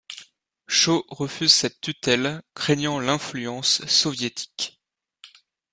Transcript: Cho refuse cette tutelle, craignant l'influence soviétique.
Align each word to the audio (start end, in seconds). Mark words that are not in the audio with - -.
Cho 0.65 1.05
refuse 1.09 1.53
cette 1.53 1.79
tutelle, 1.79 2.41
craignant 2.55 2.99
l'influence 2.99 3.85
soviétique. 3.85 4.81